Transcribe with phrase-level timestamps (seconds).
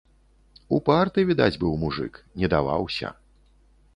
[0.77, 3.15] Упарты, відаць, быў мужык, не даваўся.